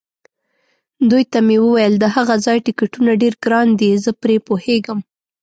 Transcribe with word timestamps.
دوی 1.09 1.23
ته 1.31 1.39
مې 1.47 1.57
وویل: 1.61 1.93
د 1.99 2.05
هغه 2.15 2.35
ځای 2.45 2.57
ټکټونه 2.65 3.11
ډېر 3.21 3.33
ګران 3.43 3.67
دي، 3.79 3.89
زه 4.03 4.11
پرې 4.21 4.37
پوهېږم. 4.47 4.99